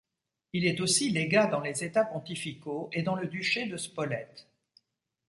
Il 0.53 0.65
est 0.65 0.81
aussi 0.81 1.11
légat 1.11 1.45
dans 1.45 1.59
les 1.59 1.83
États 1.83 2.03
pontificaux 2.05 2.89
et 2.91 3.03
dans 3.03 3.13
le 3.13 3.27
duché 3.27 3.67
de 3.67 3.77
Spolète. 3.77 4.47